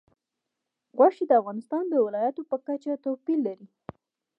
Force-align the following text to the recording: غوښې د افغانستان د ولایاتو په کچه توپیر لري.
غوښې 0.97 1.25
د 1.27 1.31
افغانستان 1.41 1.83
د 1.89 1.93
ولایاتو 2.05 2.41
په 2.49 2.57
کچه 2.67 2.93
توپیر 3.03 3.37
لري. 3.47 3.67